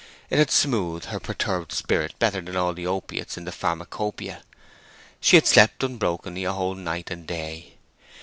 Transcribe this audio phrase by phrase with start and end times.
[0.31, 4.41] It had soothed her perturbed spirit better than all the opiates in the pharmacopoeia.
[5.19, 7.73] She had slept unbrokenly a whole night and a day.